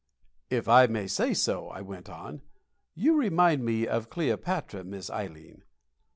[0.49, 2.41] "If I may say so," I went on,
[2.95, 5.61] "you remind me of Cleopatra, Miss Ileen."